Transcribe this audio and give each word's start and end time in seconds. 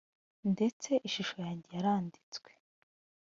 ndetse 0.51 0.91
ishusho 1.07 1.35
yanjye 1.45 1.67
yaranditswe 1.75 2.49